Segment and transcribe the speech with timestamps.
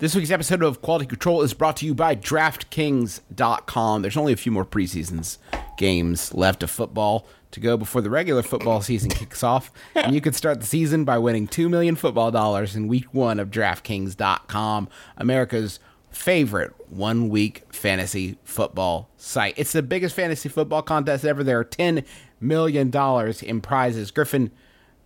[0.00, 4.02] This week's episode of Quality Control is brought to you by DraftKings.com.
[4.02, 5.38] There's only a few more preseasons
[5.76, 10.20] games left of football to go before the regular football season kicks off, and you
[10.20, 14.88] can start the season by winning two million football dollars in Week One of DraftKings.com,
[15.16, 15.80] America's
[16.12, 19.54] favorite one-week fantasy football site.
[19.56, 21.42] It's the biggest fantasy football contest ever.
[21.42, 22.04] There are ten
[22.40, 24.12] million dollars in prizes.
[24.12, 24.52] Griffin,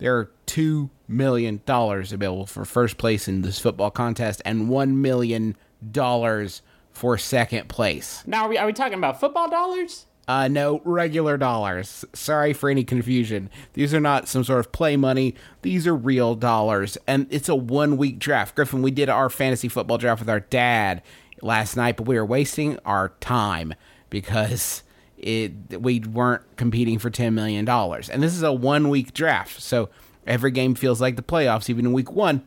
[0.03, 5.01] there are two million dollars available for first place in this football contest and one
[5.01, 5.55] million
[5.93, 8.21] dollars for second place.
[8.27, 10.05] Now, are we, are we talking about football dollars?
[10.27, 12.03] Uh, no, regular dollars.
[12.11, 13.49] Sorry for any confusion.
[13.75, 15.35] These are not some sort of play money.
[15.61, 16.97] These are real dollars.
[17.07, 18.55] And it's a one week draft.
[18.55, 21.01] Griffin, we did our fantasy football draft with our dad
[21.41, 23.73] last night, but we were wasting our time
[24.09, 24.83] because
[25.23, 27.67] it we weren't competing for $10 million.
[27.67, 29.61] And this is a one week draft.
[29.61, 29.89] So
[30.27, 32.43] every game feels like the playoffs, even in week one.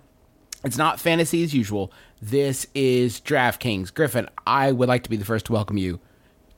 [0.64, 1.92] It's not fantasy as usual.
[2.20, 3.92] This is DraftKings.
[3.92, 6.00] Griffin, I would like to be the first to welcome you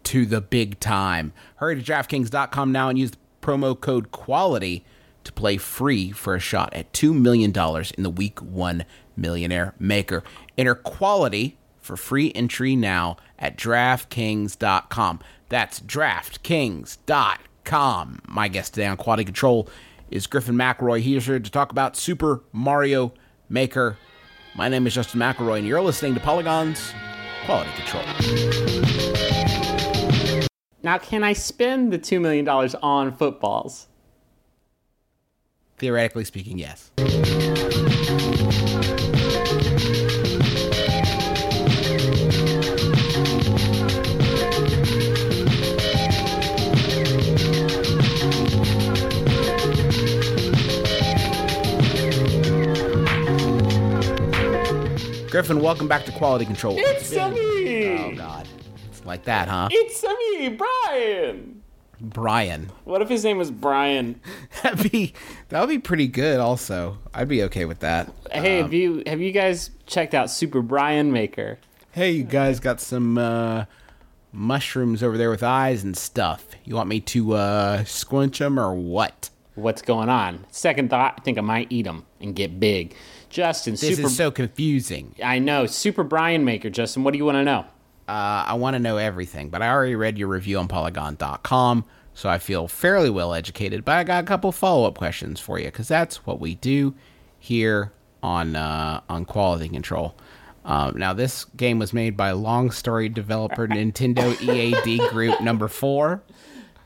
[0.05, 1.33] to the big time.
[1.57, 4.85] Hurry to DraftKings.com now and use the promo code QUALITY
[5.25, 7.53] to play free for a shot at $2 million
[7.97, 8.85] in the Week 1
[9.17, 10.23] Millionaire Maker.
[10.57, 15.21] Enter quality for free entry now at DraftKings.com.
[15.49, 18.21] That's DraftKings.com.
[18.27, 19.69] My guest today on Quality Control
[20.11, 21.01] is Griffin McElroy.
[21.01, 23.13] He's here to talk about Super Mario
[23.49, 23.97] Maker.
[24.55, 26.93] My name is Justin McElroy, and you're listening to Polygon's
[27.45, 28.05] Quality Control.
[30.83, 33.89] Now, can I spend the $2 million on footballs?
[35.77, 36.91] Theoretically speaking, yes.
[55.39, 56.75] Griffin, welcome back to Quality Control.
[56.77, 57.97] It's me!
[57.97, 58.49] Oh, God.
[58.89, 59.69] It's like that, huh?
[59.71, 61.63] It's me, Brian!
[62.01, 62.73] Brian.
[62.83, 64.21] What if his name was Brian?
[64.65, 65.13] That'd be,
[65.51, 66.99] that would be pretty good, also.
[67.15, 68.13] I'd be okay with that.
[68.33, 71.61] Hey, have you have you guys checked out Super Brian Maker?
[71.93, 73.67] Hey, you guys got some uh,
[74.33, 76.47] mushrooms over there with eyes and stuff.
[76.65, 79.31] You want me to uh, squinch them or what?
[79.55, 80.47] What's going on?
[80.51, 82.97] Second thought, I think I might eat them and get big.
[83.31, 85.15] Justin, This Super is so confusing.
[85.23, 87.67] I know, Super Brian Maker, Justin, what do you want to know?
[88.09, 91.85] Uh, I want to know everything, but I already read your review on Polygon.com,
[92.15, 93.85] so I feel fairly well educated.
[93.85, 96.95] But I got a couple follow up questions for you because that's what we do
[97.39, 100.15] here on uh, on Quality Control.
[100.65, 106.23] Um, now, this game was made by long story developer Nintendo EAD Group Number Four.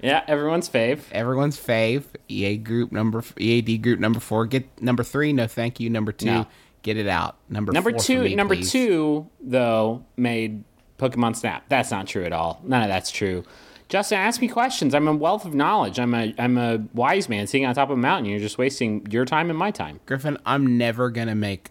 [0.02, 1.00] Yeah, everyone's fave.
[1.12, 2.04] Everyone's fave.
[2.28, 4.46] EA Group Number EAD Group Number Four.
[4.46, 5.32] Get number three.
[5.32, 5.88] No, thank you.
[5.90, 6.26] Number two.
[6.26, 6.46] No.
[6.82, 7.36] Get it out.
[7.48, 8.72] Number Number two, me, number please.
[8.72, 10.64] two, though, made
[10.98, 11.62] Pokemon Snap.
[11.68, 12.60] That's not true at all.
[12.64, 13.44] None of that's true.
[13.88, 14.92] Justin, ask me questions.
[14.92, 16.00] I'm a wealth of knowledge.
[16.00, 18.28] I'm a I'm a wise man sitting on top of a mountain.
[18.28, 20.00] You're just wasting your time and my time.
[20.06, 21.70] Griffin, I'm never gonna make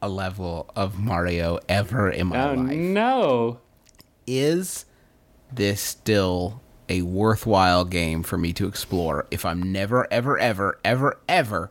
[0.00, 2.76] a level of Mario ever in my Oh life.
[2.76, 3.60] no!
[4.26, 4.86] Is
[5.52, 11.18] this still a worthwhile game for me to explore if I'm never, ever, ever, ever,
[11.28, 11.70] ever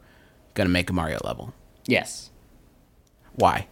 [0.53, 1.53] gonna make a Mario level?
[1.85, 2.29] Yes,
[3.35, 3.67] Why?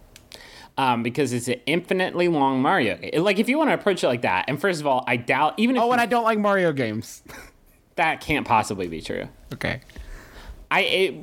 [0.77, 2.97] um, because it's an infinitely long Mario.
[2.97, 3.23] game.
[3.23, 5.53] Like if you want to approach it like that, and first of all, I doubt
[5.57, 7.23] even if Oh, you- and I don't like Mario games.
[7.95, 9.27] that can't possibly be true.
[9.53, 9.81] okay.
[10.71, 11.15] I it,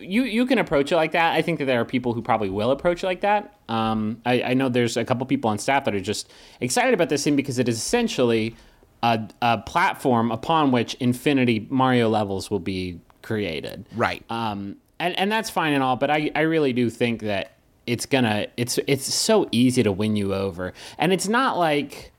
[0.00, 1.32] you you can approach it like that.
[1.32, 3.54] I think that there are people who probably will approach it like that.
[3.68, 7.08] Um, I, I know there's a couple people on staff that are just excited about
[7.08, 8.56] this thing because it is essentially
[9.02, 13.86] a, a platform upon which infinity Mario levels will be created.
[13.94, 14.24] Right.
[14.30, 17.52] Um, and and that's fine and all, but I I really do think that
[17.86, 22.12] it's gonna it's it's so easy to win you over, and it's not like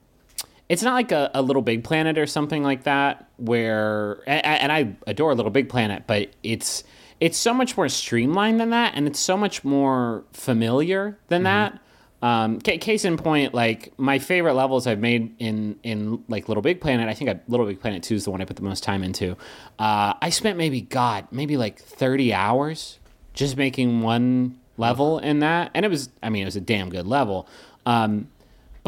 [0.69, 4.71] it's not like a, a little big planet or something like that where and, and
[4.71, 6.83] i adore little big planet but it's
[7.19, 11.79] it's so much more streamlined than that and it's so much more familiar than that
[12.21, 16.81] um, case in point like my favorite levels i've made in in like little big
[16.81, 18.83] planet i think I, little big planet 2 is the one i put the most
[18.83, 19.37] time into.
[19.77, 22.99] Uh, i spent maybe god maybe like 30 hours
[23.33, 25.71] just making one level in that.
[25.73, 27.47] And it was i mean it was a damn good level.
[27.85, 28.29] Um,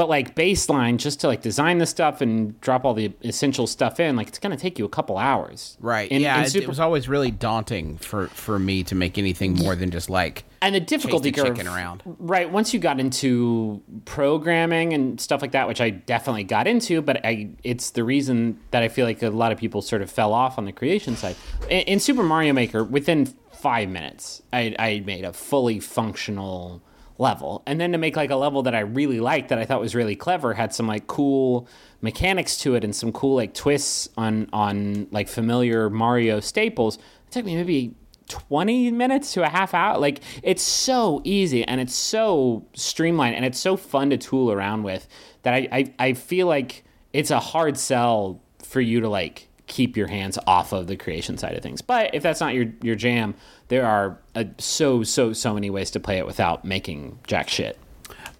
[0.02, 4.00] but like baseline just to like design the stuff and drop all the essential stuff
[4.00, 6.10] in like it's gonna take you a couple hours Right.
[6.10, 9.54] In- yeah, it, Super- it was always really daunting for for me to make anything
[9.54, 12.02] more than just like and the difficulty the curve around.
[12.18, 17.00] right once you got into programming and stuff like that which i definitely got into
[17.00, 20.10] but i it's the reason that i feel like a lot of people sort of
[20.10, 21.36] fell off on the creation side
[21.70, 26.82] in, in super mario maker within five minutes i, I made a fully functional
[27.22, 27.62] level.
[27.66, 29.96] And then to make like a level that I really liked, that I thought was
[29.96, 31.68] really clever, had some like cool
[32.02, 36.98] mechanics to it and some cool like twists on on like familiar Mario staples.
[36.98, 37.96] It took me maybe
[38.28, 39.98] 20 minutes to a half hour.
[40.00, 44.84] Like it's so easy and it's so streamlined and it's so fun to tool around
[44.84, 45.08] with
[45.44, 46.84] that I, I, I feel like
[47.14, 51.38] it's a hard sell for you to like keep your hands off of the creation
[51.38, 51.82] side of things.
[51.82, 53.36] But if that's not your, your jam,
[53.70, 54.20] there are
[54.58, 57.78] so, so, so many ways to play it without making jack shit.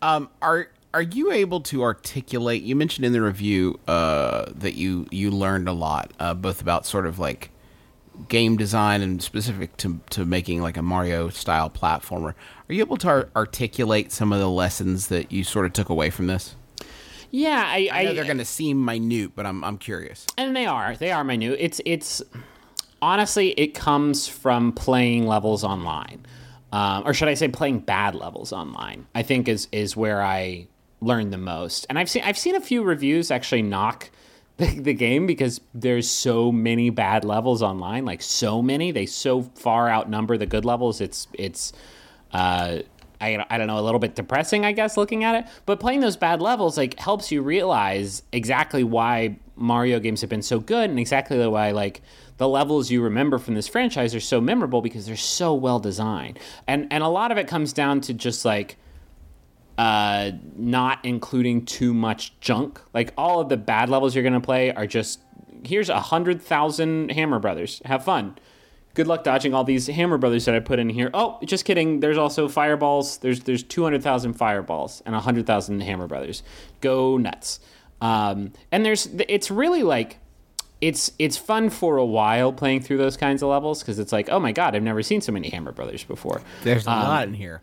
[0.02, 2.64] Um, are are you able to articulate?
[2.64, 6.86] You mentioned in the review uh, that you you learned a lot, uh, both about
[6.86, 7.52] sort of like
[8.28, 12.34] game design and specific to to making like a Mario style platformer.
[12.70, 15.90] Are you able to ar- articulate some of the lessons that you sort of took
[15.90, 16.56] away from this?
[17.32, 20.26] Yeah, I, I know they're going to seem minute, but I'm I'm curious.
[20.38, 21.58] and they are they are minute.
[21.60, 22.22] It's it's
[23.02, 26.26] honestly it comes from playing levels online,
[26.72, 29.08] um, or should I say playing bad levels online?
[29.16, 30.68] I think is is where I
[31.00, 31.86] learned the most.
[31.90, 34.10] And I've seen I've seen a few reviews actually knock
[34.58, 38.92] the, the game because there's so many bad levels online, like so many.
[38.92, 41.00] They so far outnumber the good levels.
[41.02, 41.72] It's it's.
[42.34, 42.80] Uh,
[43.22, 45.46] I, I don't know, a little bit depressing, I guess, looking at it.
[45.66, 50.42] But playing those bad levels like helps you realize exactly why Mario games have been
[50.42, 52.02] so good and exactly why like
[52.38, 56.40] the levels you remember from this franchise are so memorable because they're so well designed.
[56.68, 58.78] And and a lot of it comes down to just like
[59.78, 62.82] uh, not including too much junk.
[62.94, 65.20] Like all of the bad levels you're gonna play are just
[65.64, 67.82] here's a hundred thousand Hammer Brothers.
[67.86, 68.38] Have fun.
[68.94, 71.10] Good luck dodging all these Hammer Brothers that I put in here.
[71.14, 72.02] Oh, just kidding.
[72.02, 73.18] There's also fireballs.
[73.18, 76.44] There's there's two hundred thousand fireballs and hundred thousand Hammer Brothers.
[76.82, 77.60] Go nuts.
[78.02, 80.18] Um, and there's it's really like
[80.82, 84.30] it's it's fun for a while playing through those kinds of levels because it's like
[84.30, 86.42] oh my god I've never seen so many Hammer Brothers before.
[86.64, 87.62] There's a lot in here.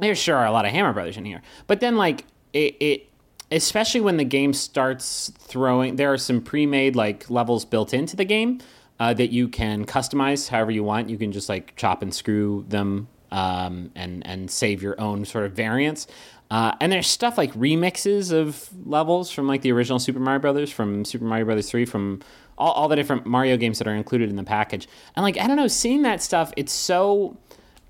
[0.00, 3.08] There sure are a lot of Hammer Brothers in here, but then like it, it
[3.50, 8.24] especially when the game starts throwing, there are some pre-made like levels built into the
[8.24, 8.60] game
[9.00, 11.08] uh, that you can customize however you want.
[11.08, 15.44] You can just like chop and screw them um, and and save your own sort
[15.44, 16.06] of variants.
[16.50, 20.72] Uh, and there's stuff like remixes of levels from like the original Super Mario Brothers,
[20.72, 22.20] from Super Mario Brothers 3, from
[22.56, 24.88] all, all the different Mario games that are included in the package.
[25.14, 27.36] And like I don't know, seeing that stuff, it's so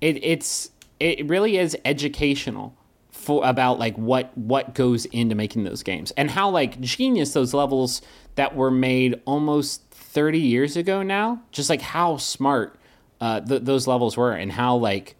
[0.01, 2.75] it, it's it really is educational
[3.11, 7.53] for about like what what goes into making those games and how like genius those
[7.53, 8.01] levels
[8.35, 12.75] that were made almost 30 years ago now just like how smart
[13.21, 15.15] uh, th- those levels were and how like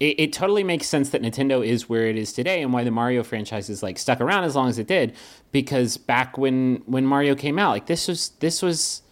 [0.00, 2.90] it, it, totally makes sense that Nintendo is where it is today and why the
[2.90, 5.14] Mario franchise is like stuck around as long as it did
[5.52, 9.02] because back when when Mario came out like this was this was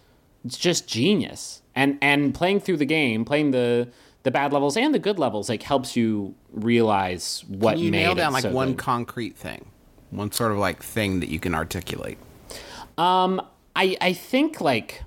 [0.47, 3.87] just genius and and playing through the game playing the
[4.23, 8.03] the bad levels and the good levels like helps you realize what Can you made
[8.03, 8.77] nail down it like so one good.
[8.77, 9.65] concrete thing,
[10.11, 12.17] one sort of like thing that you can articulate.
[12.97, 13.41] Um,
[13.75, 15.03] I I think like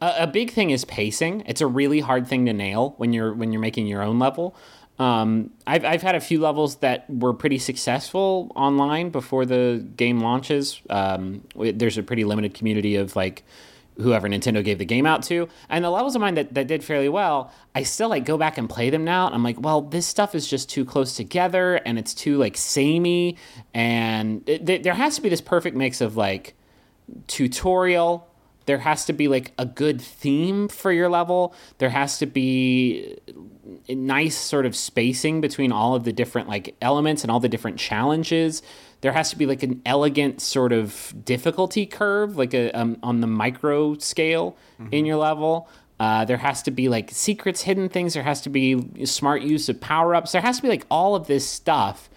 [0.00, 1.42] a, a big thing is pacing.
[1.46, 4.56] It's a really hard thing to nail when you're when you're making your own level.
[4.98, 10.20] Um, I've I've had a few levels that were pretty successful online before the game
[10.20, 10.80] launches.
[10.88, 13.44] Um, there's a pretty limited community of like
[13.98, 15.48] whoever Nintendo gave the game out to.
[15.68, 18.58] And the levels of mine that, that did fairly well, I still like go back
[18.58, 19.26] and play them now.
[19.26, 22.56] And I'm like, well, this stuff is just too close together and it's too like
[22.56, 23.36] samey.
[23.72, 26.54] And it, there has to be this perfect mix of like
[27.26, 28.28] tutorial.
[28.66, 31.54] There has to be like a good theme for your level.
[31.78, 33.16] There has to be
[33.88, 37.78] nice sort of spacing between all of the different like elements and all the different
[37.78, 38.62] challenges
[39.00, 43.20] there has to be like an elegant sort of difficulty curve, like a um, on
[43.20, 44.92] the micro scale mm-hmm.
[44.92, 45.68] in your level.
[45.98, 48.14] Uh, there has to be like secrets, hidden things.
[48.14, 50.32] There has to be smart use of power ups.
[50.32, 52.10] There has to be like all of this stuff.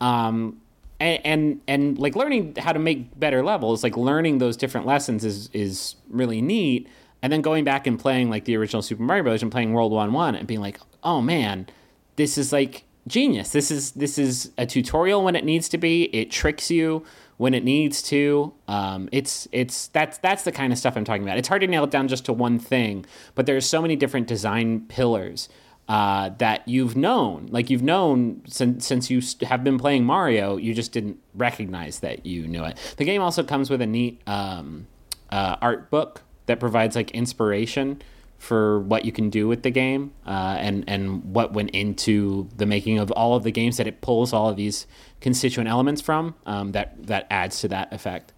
[0.00, 0.60] Um,
[1.04, 5.24] and, and and like learning how to make better levels, like learning those different lessons
[5.24, 6.88] is is really neat.
[7.22, 9.42] And then going back and playing like the original Super Mario Bros.
[9.42, 11.68] and playing World One One and being like, oh man,
[12.16, 13.50] this is like genius.
[13.50, 16.04] This is this is a tutorial when it needs to be.
[16.04, 17.04] It tricks you
[17.36, 18.54] when it needs to.
[18.66, 21.36] Um, it's it's that's that's the kind of stuff I'm talking about.
[21.36, 24.26] It's hard to nail it down just to one thing, but there's so many different
[24.26, 25.50] design pillars
[25.88, 30.56] uh, that you've known, like you've known since since you have been playing Mario.
[30.56, 32.76] You just didn't recognize that you knew it.
[32.96, 34.86] The game also comes with a neat um,
[35.30, 38.00] uh, art book that provides like inspiration
[38.38, 42.66] for what you can do with the game uh, and and what went into the
[42.66, 44.86] making of all of the games that it pulls all of these
[45.20, 48.32] constituent elements from um, that that adds to that effect.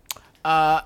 [0.44, 0.80] Uh,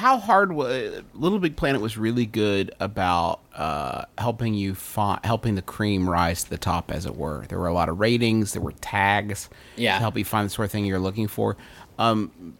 [0.00, 5.54] how hard was Little Big Planet was really good about uh, helping you find helping
[5.56, 7.44] the cream rise to the top, as it were.
[7.48, 9.94] There were a lot of ratings, there were tags Yeah.
[9.94, 11.56] to help you find the sort of thing you're looking for.
[11.98, 12.54] Um,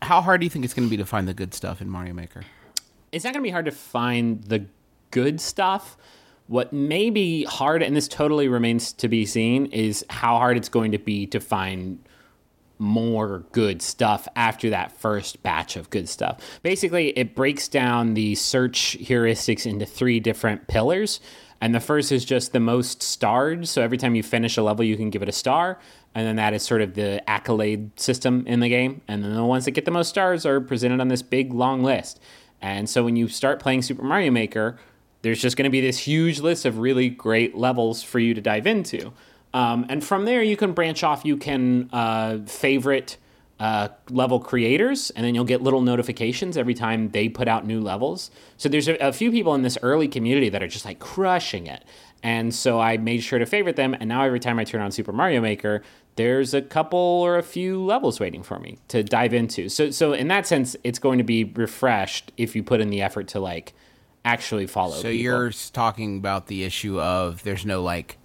[0.00, 1.88] how hard do you think it's going to be to find the good stuff in
[1.90, 2.42] Mario Maker?
[3.12, 4.66] it's not going to be hard to find the
[5.12, 5.96] good stuff.
[6.48, 10.68] What may be hard, and this totally remains to be seen, is how hard it's
[10.68, 12.00] going to be to find
[12.78, 16.40] more good stuff after that first batch of good stuff.
[16.62, 21.20] Basically, it breaks down the search heuristics into three different pillars.
[21.60, 23.66] And the first is just the most starred.
[23.68, 25.78] So every time you finish a level, you can give it a star.
[26.14, 29.00] And then that is sort of the accolade system in the game.
[29.08, 31.82] And then the ones that get the most stars are presented on this big long
[31.82, 32.20] list.
[32.60, 34.78] And so when you start playing Super Mario Maker,
[35.22, 38.40] there's just going to be this huge list of really great levels for you to
[38.40, 39.12] dive into.
[39.54, 41.24] Um, and from there, you can branch off.
[41.24, 43.16] You can uh, favorite
[43.60, 47.80] uh, level creators, and then you'll get little notifications every time they put out new
[47.80, 48.32] levels.
[48.56, 51.68] So there's a, a few people in this early community that are just like crushing
[51.68, 51.84] it.
[52.22, 53.94] And so I made sure to favorite them.
[53.94, 55.82] And now every time I turn on Super Mario Maker,
[56.16, 59.68] there's a couple or a few levels waiting for me to dive into.
[59.68, 63.02] So, so in that sense, it's going to be refreshed if you put in the
[63.02, 63.72] effort to like
[64.24, 64.96] actually follow.
[64.96, 65.16] So people.
[65.16, 68.16] you're talking about the issue of there's no like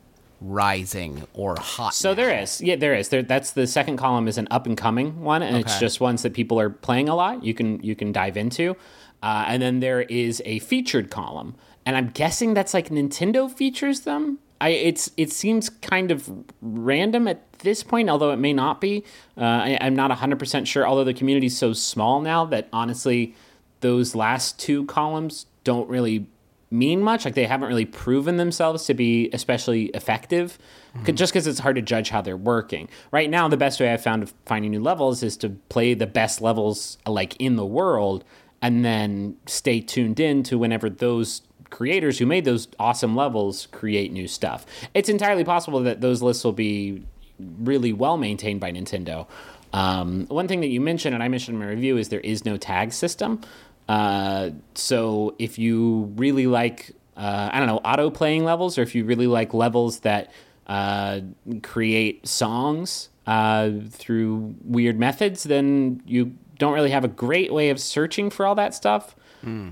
[0.42, 1.94] rising or hot.
[1.94, 3.10] So there is, yeah, there is.
[3.10, 6.24] There, that's the second column is an up and coming one, and it's just ones
[6.24, 7.44] that people are playing a lot.
[7.44, 8.76] You can you can dive into,
[9.22, 11.56] uh, and then there is a featured column,
[11.86, 14.40] and I'm guessing that's like Nintendo features them.
[14.62, 16.30] I it's it seems kind of
[16.62, 19.04] random at this point, although it may not be.
[19.38, 20.88] Uh, I, I'm not 100 percent sure.
[20.88, 23.36] Although the community's so small now that honestly,
[23.82, 26.28] those last two columns don't really
[26.72, 27.26] mean much.
[27.26, 30.58] Like they haven't really proven themselves to be especially effective,
[31.06, 32.90] C- just because it's hard to judge how they're working.
[33.12, 36.08] Right now, the best way I've found of finding new levels is to play the
[36.08, 38.24] best levels like in the world,
[38.62, 44.12] and then stay tuned in to whenever those creators who made those awesome levels create
[44.12, 44.66] new stuff.
[44.94, 47.04] It's entirely possible that those lists will be
[47.40, 49.28] really well maintained by Nintendo.
[49.72, 52.44] Um, one thing that you mentioned, and I mentioned in my review, is there is
[52.44, 53.42] no tag system.
[53.90, 58.94] Uh, so if you really like, uh, I don't know, auto playing levels, or if
[58.94, 60.32] you really like levels that
[60.68, 61.22] uh,
[61.64, 67.80] create songs uh, through weird methods, then you don't really have a great way of
[67.80, 69.16] searching for all that stuff.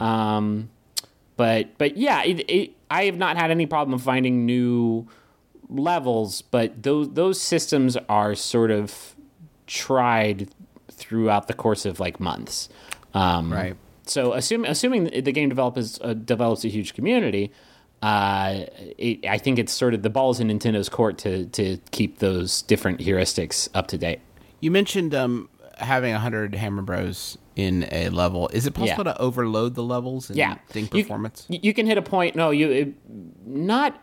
[0.01, 0.69] Um,
[1.35, 5.07] but but yeah, it, it, I have not had any problem finding new
[5.69, 9.15] levels, but those those systems are sort of
[9.67, 10.49] tried
[10.91, 12.69] throughout the course of like months.
[13.13, 13.75] Um, Right.
[14.09, 17.51] So assuming assuming the game develops uh, develops a huge community,
[18.01, 18.65] uh,
[18.97, 22.61] it, I think it's sort of the balls in Nintendo's court to to keep those
[22.63, 24.19] different heuristics up to date.
[24.59, 28.49] You mentioned um, having hundred Hammer Bros in a level.
[28.53, 29.13] Is it possible Yeah.
[29.13, 31.45] to overload the levels and yeah ding performance?
[31.49, 32.35] You, you can hit a point.
[32.35, 32.93] No, you it,
[33.45, 33.99] not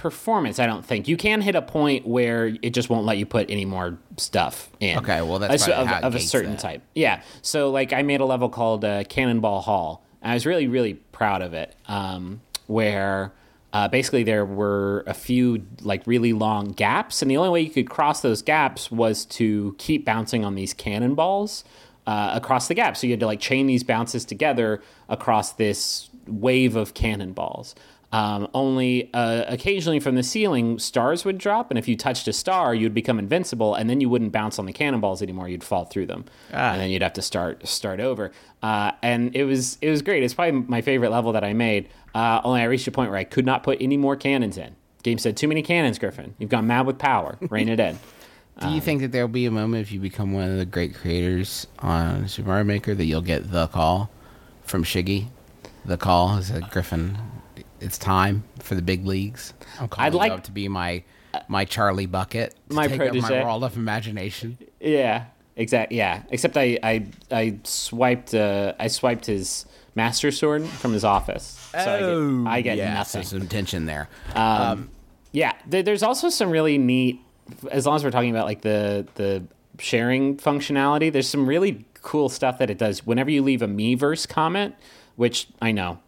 [0.00, 0.58] performance.
[0.58, 3.50] I don't think you can hit a point where it just won't let you put
[3.50, 4.98] any more stuff in.
[4.98, 6.60] Okay, well, that's Uh, of, of a certain that.
[6.60, 6.82] type.
[6.94, 7.22] Yeah.
[7.42, 10.04] So like I made a level called uh, Cannonball Hall.
[10.22, 11.74] And I was really really proud of it.
[11.86, 13.32] Um, where
[13.72, 17.70] uh, basically there were a few like really long gaps, and the only way you
[17.70, 21.64] could cross those gaps was to keep bouncing on these cannonballs
[22.06, 22.96] uh, across the gap.
[22.96, 27.74] So you had to like chain these bounces together across this wave of cannonballs.
[28.12, 32.32] Um, only uh, occasionally from the ceiling, stars would drop, and if you touched a
[32.32, 35.48] star, you'd become invincible, and then you wouldn't bounce on the cannonballs anymore.
[35.48, 36.72] You'd fall through them, Ah.
[36.72, 38.32] and then you'd have to start start over.
[38.64, 40.24] Uh, and it was it was great.
[40.24, 41.88] It's probably my favorite level that I made.
[42.12, 44.74] Uh, only I reached a point where I could not put any more cannons in.
[45.04, 46.34] Game said, "Too many cannons, Griffin.
[46.40, 47.38] You've gone mad with power.
[47.48, 47.96] Rein it in."
[48.60, 50.66] Do Um, you think that there'll be a moment if you become one of the
[50.66, 54.10] great creators on Super Mario Maker that you'll get the call
[54.64, 55.28] from Shiggy?
[55.86, 57.16] The call is that Griffin.
[57.80, 59.54] It's time for the big leagues.
[59.80, 61.02] I'm I'd like- to be my
[61.48, 62.54] my Charlie Bucket.
[62.70, 63.44] My take up my protege.
[63.44, 64.58] world of imagination.
[64.80, 65.96] Yeah, exactly.
[65.98, 71.68] Yeah, except I I I swiped uh, I swiped his master sword from his office,
[71.72, 71.98] so I
[72.40, 73.22] get, I get yeah, nothing.
[73.22, 74.08] So some tension there.
[75.32, 77.20] Yeah, there, there's also some really neat.
[77.70, 79.44] As long as we're talking about like the the
[79.78, 83.06] sharing functionality, there's some really cool stuff that it does.
[83.06, 84.74] Whenever you leave a Miiverse comment,
[85.16, 86.00] which I know,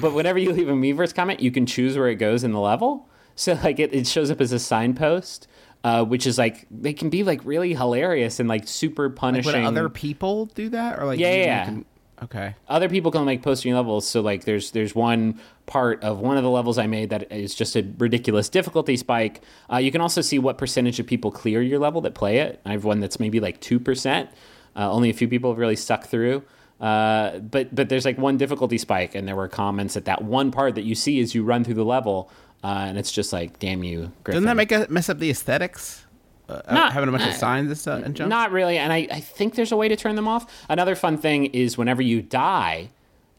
[0.00, 2.60] but whenever you leave a Miiverse comment, you can choose where it goes in the
[2.60, 3.08] level.
[3.34, 5.46] So like it, it shows up as a signpost,
[5.84, 9.52] uh, which is like they can be like really hilarious and like super punishing.
[9.52, 11.64] Would other people do that, or like Yeah, you yeah, yeah.
[11.64, 11.84] can-
[12.22, 12.54] okay.
[12.68, 14.06] other people can like post new levels.
[14.06, 17.54] So like there's there's one part of one of the levels I made that is
[17.54, 19.40] just a ridiculous difficulty spike.
[19.72, 22.60] Uh, you can also see what percentage of people clear your level that play it.
[22.66, 24.28] I have one that's maybe like two percent.
[24.76, 26.42] Uh, only a few people have really stuck through.
[26.82, 30.50] Uh, but but there's like one difficulty spike, and there were comments at that one
[30.50, 32.28] part that you see as you run through the level,
[32.64, 34.42] uh, and it's just like, damn you, Griffin.
[34.42, 36.04] Doesn't that make a, mess up the aesthetics?
[36.48, 38.28] Uh, Not- having a bunch of uh, signs and stuff and.
[38.28, 40.52] Not really, and I, I think there's a way to turn them off.
[40.68, 42.90] Another fun thing is whenever you die,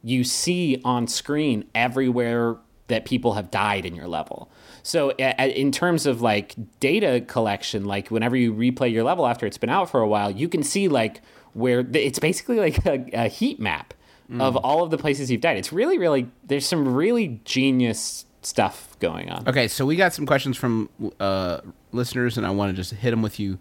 [0.02, 2.56] you see on screen everywhere
[2.88, 4.50] that people have died in your level.
[4.84, 9.58] So in terms of like data collection, like whenever you replay your level after it's
[9.58, 11.22] been out for a while, you can see like
[11.54, 13.94] where the, it's basically like a, a heat map
[14.40, 15.58] of all of the places you've died.
[15.58, 19.48] It's really, really there's some really genius stuff going on.
[19.48, 21.60] Okay, so we got some questions from uh,
[21.92, 23.60] listeners, and I want to just hit them with you,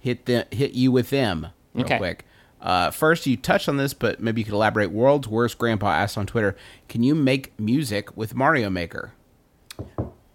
[0.00, 1.98] hit the hit you with them real Okay.
[1.98, 2.24] quick.
[2.60, 4.90] Uh, first, you touched on this, but maybe you could elaborate.
[4.90, 6.56] World's worst grandpa asked on Twitter,
[6.88, 9.12] "Can you make music with Mario Maker?"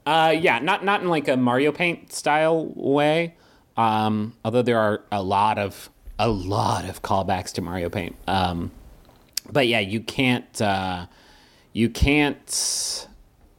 [0.05, 3.35] Uh, yeah, not not in like a Mario Paint style way.
[3.77, 5.89] Um, although there are a lot of
[6.19, 8.15] a lot of callbacks to Mario Paint.
[8.27, 8.71] Um,
[9.51, 11.07] but yeah, you can't uh,
[11.73, 13.07] you can't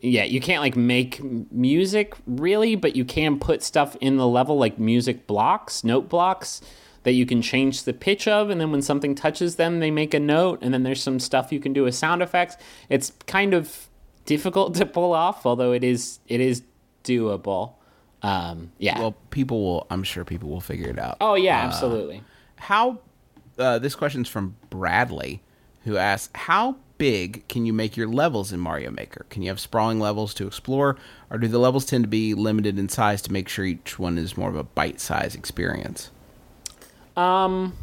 [0.01, 4.57] yeah you can't like make music really, but you can put stuff in the level
[4.59, 6.61] like music blocks, note blocks
[7.03, 10.13] that you can change the pitch of, and then when something touches them, they make
[10.13, 12.57] a note, and then there's some stuff you can do with sound effects.
[12.91, 13.89] It's kind of
[14.27, 16.63] difficult to pull off, although it is it is
[17.05, 17.75] doable.
[18.23, 19.01] Um, yeah.
[19.01, 19.87] Well, people will.
[19.89, 21.17] I'm sure people will figure it out.
[21.23, 22.23] oh yeah, absolutely.
[22.61, 22.99] How?
[23.59, 25.43] Uh, this question's from Bradley,
[25.85, 29.27] who asks, "How big can you make your levels in Mario Maker?
[29.31, 30.97] Can you have sprawling levels to explore,
[31.31, 34.19] or do the levels tend to be limited in size to make sure each one
[34.19, 36.11] is more of a bite-sized experience?"
[37.17, 37.75] Um,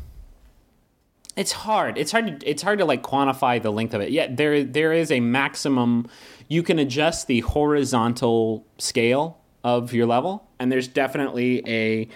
[1.35, 1.99] It's hard.
[1.99, 2.39] It's hard.
[2.39, 4.09] To, it's hard to like quantify the length of it.
[4.09, 6.07] Yeah, there there is a maximum.
[6.47, 12.07] You can adjust the horizontal scale of your level, and there's definitely a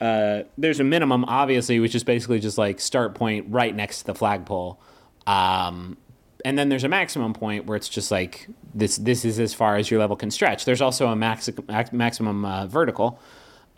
[0.00, 4.06] uh, there's a minimum, obviously, which is basically just like start point right next to
[4.06, 4.80] the flagpole.
[5.26, 5.96] Um,
[6.44, 8.96] and then there's a maximum point where it's just like this.
[8.96, 10.64] This is as far as your level can stretch.
[10.64, 11.50] There's also a max-
[11.92, 13.18] maximum uh, vertical.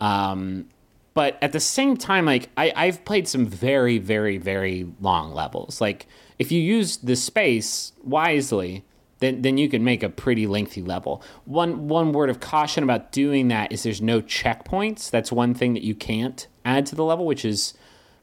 [0.01, 0.67] Um,
[1.13, 5.81] but at the same time, like I, I've played some very, very, very long levels.
[5.81, 6.05] Like
[6.37, 8.83] if you use the space wisely,
[9.19, 11.23] then then you can make a pretty lengthy level.
[11.45, 15.09] One one word of caution about doing that is there's no checkpoints.
[15.09, 17.73] That's one thing that you can't add to the level, which is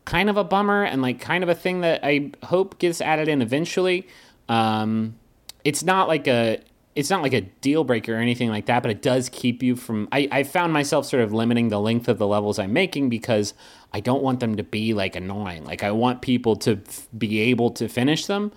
[0.04, 3.28] kind of a bummer and like kind of a thing that I hope gets added
[3.28, 4.06] in eventually.
[4.48, 5.16] Um,
[5.64, 6.60] it's not like a
[6.96, 9.76] it's not like a deal breaker or anything like that, but it does keep you
[9.76, 10.08] from.
[10.10, 13.52] I, I found myself sort of limiting the length of the levels I'm making because
[13.92, 15.64] I don't want them to be like annoying.
[15.64, 18.50] Like I want people to f- be able to finish them,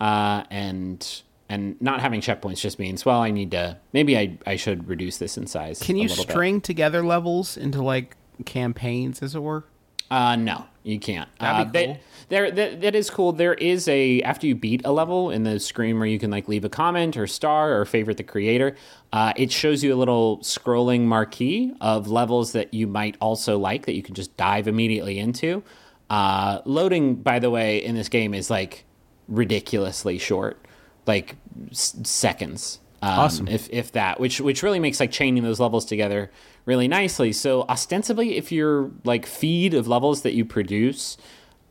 [0.00, 1.22] uh, and
[1.54, 5.18] and not having checkpoints just means well I need to maybe I I should reduce
[5.18, 5.80] this in size.
[5.80, 6.32] Can a you little bit.
[6.32, 9.64] string together levels into like campaigns, as it were?
[10.10, 11.28] Uh, no, you can't.
[11.40, 11.98] That'd uh, be cool.
[12.28, 13.32] there, that, that is cool.
[13.32, 16.46] There is a after you beat a level in the screen where you can like
[16.46, 18.76] leave a comment or star or favorite the creator.
[19.12, 23.86] Uh, it shows you a little scrolling marquee of levels that you might also like
[23.86, 25.62] that you can just dive immediately into.
[26.10, 28.84] Uh, loading, by the way, in this game is like
[29.26, 30.63] ridiculously short,
[31.06, 31.36] like
[31.70, 32.80] s- seconds.
[33.02, 33.48] Um, Awesome.
[33.48, 36.30] If if that, which which really makes like chaining those levels together
[36.64, 37.32] really nicely.
[37.32, 41.18] So ostensibly, if your like feed of levels that you produce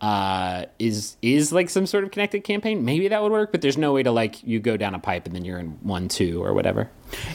[0.02, 3.52] uh, is is like some sort of connected campaign, maybe that would work.
[3.52, 5.72] But there's no way to like you go down a pipe and then you're in
[5.82, 6.92] one two or whatever.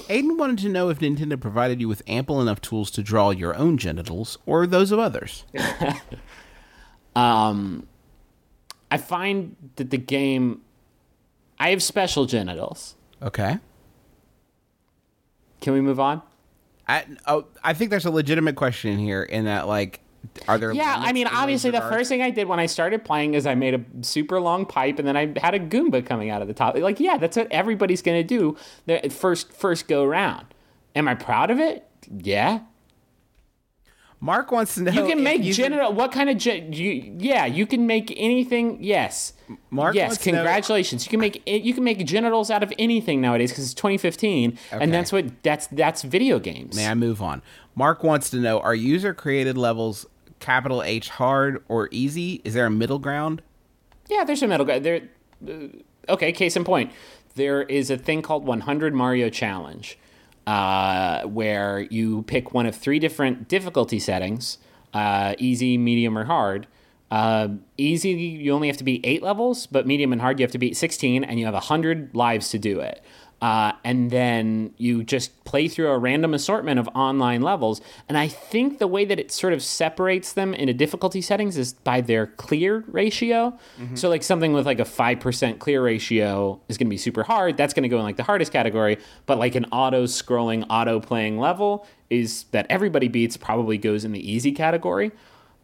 [0.09, 3.55] Aiden wanted to know if Nintendo provided you with ample enough tools to draw your
[3.57, 5.45] own genitals or those of others.
[7.17, 7.87] um,
[8.91, 10.61] I find that the game,
[11.59, 12.95] I have special genitals.
[13.23, 13.59] Okay.
[15.61, 16.23] Can we move on?
[16.87, 20.01] I oh, I think there's a legitimate question here in that like
[20.47, 23.35] are there Yeah, I mean, obviously, the first thing I did when I started playing
[23.35, 26.43] is I made a super long pipe, and then I had a Goomba coming out
[26.43, 26.77] of the top.
[26.77, 30.47] Like, yeah, that's what everybody's gonna do the first first go round.
[30.97, 31.87] Am I proud of it?
[32.11, 32.61] Yeah.
[34.21, 35.93] Mark wants to know You can make you genital.
[35.93, 36.73] What kind of gen?
[36.73, 38.83] You, yeah, you can make anything.
[38.83, 39.33] Yes.
[39.71, 40.09] Mark yes.
[40.09, 41.07] wants to know- Congratulations.
[41.07, 44.83] You can make you can make genitals out of anything nowadays because it's 2015, Okay.
[44.83, 46.75] and that's what that's that's video games.
[46.75, 47.43] May I move on?
[47.77, 50.05] Mark wants to know: Are user created levels
[50.41, 52.41] capital H hard or easy?
[52.45, 53.43] Is there a middle ground?
[54.09, 54.85] Yeah, there's a middle ground.
[54.85, 55.03] There,
[55.49, 56.33] uh, okay.
[56.33, 56.91] Case in point,
[57.37, 59.97] there is a thing called 100 Mario Challenge,
[60.49, 64.57] uh, where you pick one of three different difficulty settings:
[64.95, 66.67] uh, easy, medium, or hard.
[67.11, 70.53] Uh, easy, you only have to beat eight levels, but medium and hard, you have
[70.53, 73.03] to beat 16, and you have 100 lives to do it.
[73.41, 77.81] Uh, and then you just play through a random assortment of online levels.
[78.09, 81.73] And I think the way that it sort of separates them into difficulty settings is
[81.73, 83.57] by their clear ratio.
[83.95, 87.57] So, like something with like a 5% clear ratio is going to be super hard.
[87.57, 88.99] That's going to go in like the hardest category.
[89.27, 94.13] But like an auto scrolling, auto playing level is that everybody beats probably goes in
[94.13, 95.13] the easy category.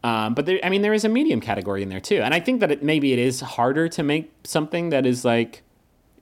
[0.05, 2.39] Um, but there, I mean, there is a medium category in there too, and I
[2.39, 5.63] think that it, maybe it is harder to make something that is like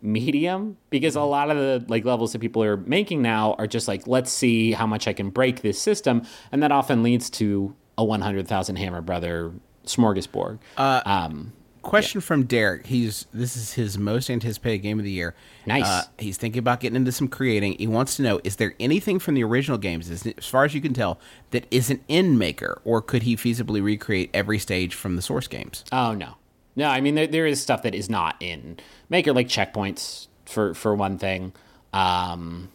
[0.03, 3.87] medium because a lot of the like levels that people are making now are just
[3.89, 7.75] like let's see how much I can break this system, and that often leads to
[7.97, 9.53] a one hundred thousand Hammer Brother
[9.87, 10.59] smorgasbord.
[10.77, 12.87] Uh, um, Question from Derek.
[12.87, 15.35] He's this is his most anticipated game of the year.
[15.67, 15.85] Nice.
[15.85, 17.75] Uh, he's thinking about getting into some creating.
[17.77, 20.75] He wants to know: Is there anything from the original games, as, as far as
[20.75, 21.19] you can tell,
[21.51, 25.85] that isn't in Maker, or could he feasibly recreate every stage from the source games?
[25.91, 26.37] oh no,
[26.77, 26.87] no.
[26.87, 30.95] I mean, there, there is stuff that is not in Maker, like checkpoints for for
[30.95, 31.53] one thing.
[31.93, 32.71] Um,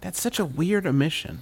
[0.00, 1.40] That's such a weird omission.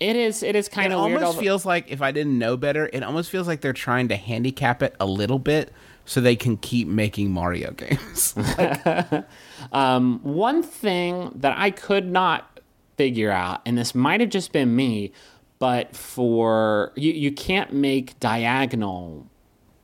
[0.00, 1.20] it is it is kind of weird.
[1.22, 4.16] almost feels like if I didn't know better, it almost feels like they're trying to
[4.16, 5.72] handicap it a little bit
[6.04, 8.34] so they can keep making Mario games.
[9.72, 12.60] um One thing that I could not
[12.96, 15.12] figure out, and this might have just been me,
[15.58, 19.26] but for you, you can't make diagonal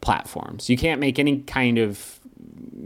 [0.04, 0.68] platforms.
[0.68, 2.20] You can't make any kind of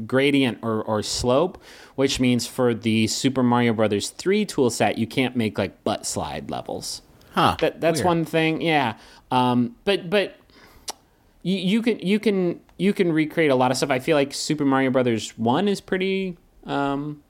[0.07, 1.61] gradient or, or slope,
[1.97, 6.07] which means for the Super Mario Brothers 3 tool set, you can't make like butt
[6.07, 7.03] slide levels.
[7.33, 7.57] huh.
[7.61, 8.07] That, that's Weird.
[8.07, 8.97] one thing, yeah.
[9.31, 10.37] Um, but but
[11.43, 13.91] you, you can you can you can recreate a lot of stuff.
[13.91, 17.23] I feel like Super Mario Brothers One is pretty um,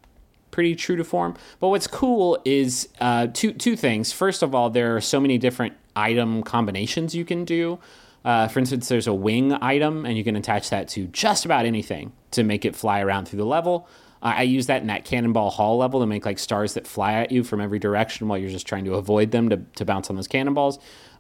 [0.51, 1.35] pretty true to form.
[1.61, 4.13] But what's cool is uh, two two things.
[4.13, 7.79] First of all, there are so many different item combinations you can do.
[8.25, 11.65] Uh, for instance, there's a wing item, and you can attach that to just about
[11.65, 13.89] anything to make it fly around through the level.
[14.23, 17.15] Uh, I use that in that Cannonball Hall level to make like stars that fly
[17.15, 20.11] at you from every direction while you're just trying to avoid them to, to bounce
[20.11, 20.79] on those cannonballs.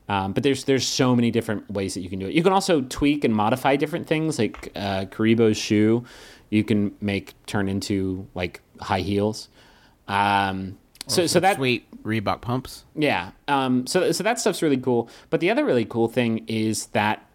[0.09, 2.35] Um, but there's there's so many different ways that you can do it.
[2.35, 6.05] You can also tweak and modify different things, like uh, Kuribo's shoe.
[6.51, 9.49] You can make turn into like high heels.
[10.09, 12.85] Um, so so that sweet Reebok pumps.
[12.95, 13.31] yeah.
[13.49, 15.09] Um, so so that stuff's really cool.
[15.31, 17.27] But the other really cool thing is that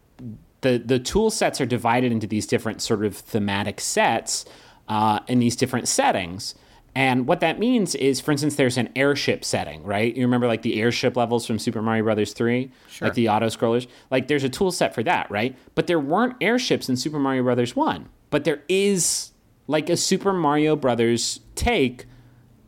[0.61, 4.45] the the tool sets are divided into these different sort of thematic sets
[4.87, 6.55] uh, in these different settings.
[6.95, 10.15] And what that means is, for instance, there's an airship setting, right?
[10.15, 12.71] You remember like the airship levels from Super Mario Brothers 3?
[12.87, 13.07] Sure.
[13.07, 13.87] Like the auto scrollers?
[14.11, 15.57] Like there's a tool set for that, right?
[15.73, 18.07] But there weren't airships in Super Mario Brothers 1.
[18.29, 19.31] But there is
[19.65, 22.05] like a Super Mario Brothers take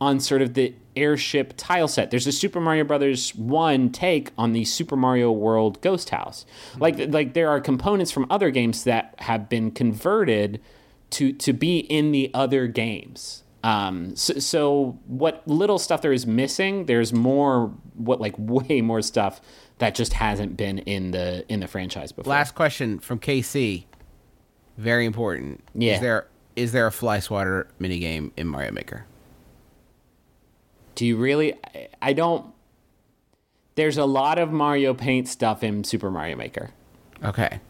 [0.00, 2.10] on sort of the airship tile set.
[2.10, 6.46] There's a Super Mario Brothers 1 take on the Super Mario World Ghost House.
[6.78, 10.60] Like like there are components from other games that have been converted
[11.10, 13.42] to to be in the other games.
[13.64, 19.02] Um, so, so what little stuff there is missing, there's more what like way more
[19.02, 19.40] stuff
[19.78, 22.30] that just hasn't been in the in the franchise before.
[22.30, 23.84] Last question from KC.
[24.78, 25.64] Very important.
[25.74, 25.94] Yeah.
[25.94, 29.06] Is there is there a fly swatter minigame in Mario Maker?
[30.96, 31.54] Do you really?
[31.54, 32.46] I- I don't.
[33.76, 36.70] There's a lot of Mario Paint stuff in Super Mario Maker.
[37.22, 37.60] Okay.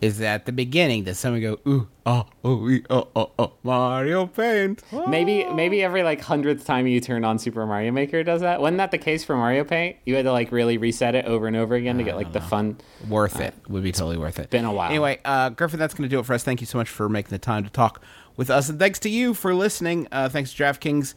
[0.00, 1.04] Is that the beginning?
[1.04, 4.82] Does someone go ooh oh oh oh oh oh Mario Paint?
[5.08, 8.60] Maybe maybe every like hundredth time you turn on Super Mario Maker does that.
[8.60, 9.96] Wasn't that the case for Mario Paint?
[10.04, 12.42] You had to like really reset it over and over again to get like the
[12.42, 12.76] fun.
[13.08, 13.54] worth it.
[13.68, 14.50] Would be totally worth it.
[14.50, 14.90] been a while.
[14.90, 16.44] Anyway, uh, Griffin, that's going to do it for us.
[16.44, 18.02] Thank you so much for making the time to talk
[18.36, 20.08] with us, and thanks to you for listening.
[20.12, 21.14] Uh, thanks to DraftKings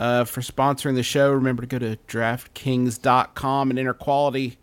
[0.00, 1.32] uh, for sponsoring the show.
[1.32, 4.58] Remember to go to DraftKings.com and enter quality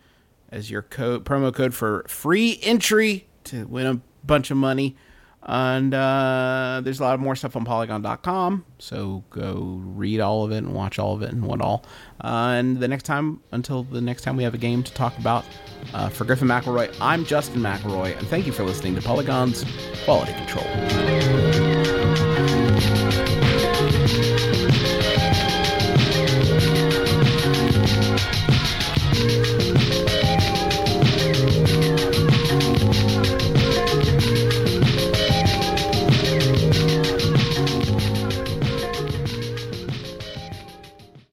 [0.50, 4.96] as your code promo code for free entry to win a bunch of money.
[5.48, 10.52] And uh, there's a lot of more stuff on Polygon.com, so go read all of
[10.52, 11.86] it and watch all of it and what all.
[12.20, 15.16] Uh, and the next time, until the next time we have a game to talk
[15.20, 15.46] about,
[15.94, 19.64] uh, for Griffin McElroy, I'm Justin McElroy, and thank you for listening to Polygon's
[20.04, 21.45] Quality Control.